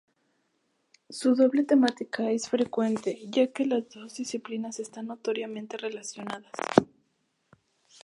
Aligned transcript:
Su 1.11 1.35
doble 1.35 1.63
temática 1.63 2.31
es 2.31 2.49
frecuente 2.49 3.19
ya 3.27 3.45
que 3.53 3.67
las 3.67 3.87
dos 3.91 4.15
disciplinas 4.15 4.79
están 4.79 5.05
notoriamente 5.05 5.77
relacionadas. 5.77 6.49